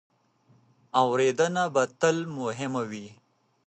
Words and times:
اورېدنه 1.01 1.63
به 1.73 1.83
تل 1.99 2.17
مهمه 2.37 2.83
وي. 2.89 3.07